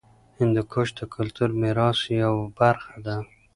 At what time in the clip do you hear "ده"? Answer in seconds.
3.05-3.15